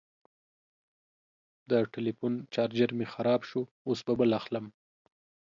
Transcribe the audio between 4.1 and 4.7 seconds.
بل اخلم.